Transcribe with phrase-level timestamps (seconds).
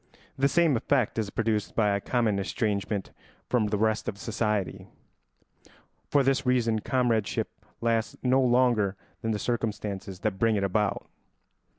[0.35, 3.11] The same effect is produced by a common estrangement
[3.47, 4.87] from the rest of society.
[6.09, 7.49] For this reason comradeship
[7.81, 11.05] lasts no longer than the circumstances that bring it about.